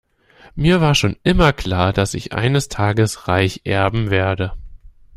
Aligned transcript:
Mir 0.55 0.81
war 0.81 0.95
schon 0.95 1.15
immer 1.21 1.53
klar, 1.53 1.93
dass 1.93 2.15
ich 2.15 2.33
eines 2.33 2.69
Tages 2.69 3.27
reich 3.27 3.61
erben 3.65 4.09
werde. 4.09 4.51